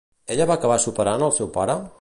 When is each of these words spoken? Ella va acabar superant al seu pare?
Ella 0.35 0.47
va 0.51 0.55
acabar 0.61 0.79
superant 0.87 1.29
al 1.29 1.37
seu 1.39 1.55
pare? 1.61 1.81